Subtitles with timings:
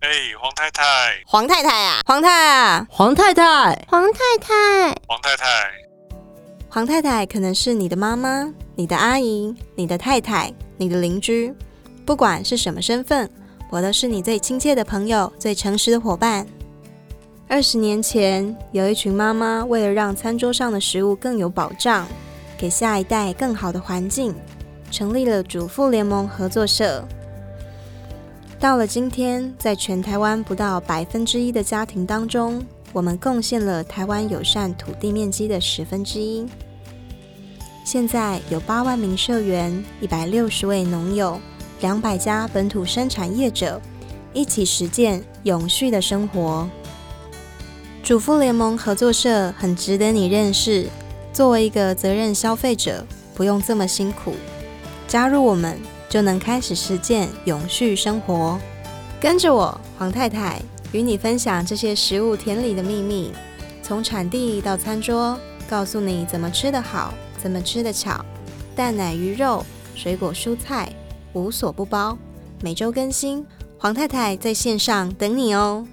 [0.00, 0.08] 哎，
[0.40, 3.42] 黄太太，黄太太啊，黄太啊，黄太太，
[3.86, 5.70] 黄太太，黄太太，
[6.70, 11.54] 黄太太可能是你的妈妈、你的阿姨、你的太太、你的邻居，
[12.06, 13.30] 不管是什么身份，
[13.68, 16.46] 我都是你最亲切的朋友、最诚实的伙伴。
[17.46, 22.08] 二十年前，有一群妈妈为了让餐桌上的食物更有保障，
[22.56, 24.34] 给下一代更好的环境，
[24.90, 27.06] 成立了主妇联盟合作社。
[28.60, 36.46] 到了今天，在全台湾不到百分之一的家庭当中，我们贡献了台湾友善土地面积的十分之一。
[37.86, 41.40] 现在有八万名社员、一百六十位农友、
[41.80, 43.80] 两百家本土生产业者，
[44.34, 46.68] 一起实践永续的生活。
[48.02, 50.86] 主妇联盟合作社很值得你认识。
[51.32, 54.34] 作为一个责任消费者，不用这么辛苦，
[55.08, 55.78] 加入我们。
[56.10, 58.58] 就能开始实践永续生活。
[59.20, 60.60] 跟着我，黄太太，
[60.92, 63.32] 与你分享这些食物田里的秘密，
[63.82, 68.22] 从产地到餐桌，告诉你怎么吃得好，怎么吃得巧。
[68.74, 70.92] 蛋奶鱼肉、水果蔬菜，
[71.32, 72.18] 无所不包。
[72.62, 73.46] 每周更新，
[73.78, 75.86] 黄太太在线上等你哦。